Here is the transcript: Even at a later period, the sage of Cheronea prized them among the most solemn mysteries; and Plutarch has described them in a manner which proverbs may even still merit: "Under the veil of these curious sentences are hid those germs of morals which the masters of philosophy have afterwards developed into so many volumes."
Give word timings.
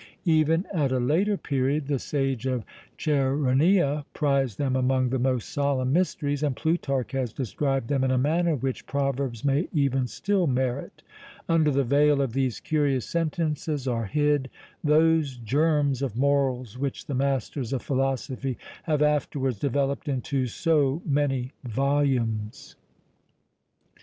Even 0.25 0.65
at 0.73 0.91
a 0.91 0.99
later 0.99 1.37
period, 1.37 1.85
the 1.85 1.99
sage 1.99 2.47
of 2.47 2.63
Cheronea 2.97 4.03
prized 4.13 4.57
them 4.57 4.75
among 4.75 5.09
the 5.09 5.19
most 5.19 5.49
solemn 5.49 5.93
mysteries; 5.93 6.41
and 6.41 6.55
Plutarch 6.55 7.11
has 7.11 7.31
described 7.31 7.87
them 7.87 8.03
in 8.03 8.09
a 8.09 8.17
manner 8.17 8.55
which 8.55 8.87
proverbs 8.87 9.45
may 9.45 9.67
even 9.71 10.07
still 10.07 10.47
merit: 10.47 11.03
"Under 11.47 11.69
the 11.69 11.83
veil 11.83 12.19
of 12.19 12.33
these 12.33 12.59
curious 12.59 13.05
sentences 13.05 13.87
are 13.87 14.05
hid 14.07 14.49
those 14.83 15.37
germs 15.37 16.01
of 16.01 16.17
morals 16.17 16.79
which 16.79 17.05
the 17.05 17.13
masters 17.13 17.71
of 17.71 17.83
philosophy 17.83 18.57
have 18.85 19.03
afterwards 19.03 19.59
developed 19.59 20.09
into 20.09 20.47
so 20.47 21.03
many 21.05 21.51
volumes." 21.63 22.75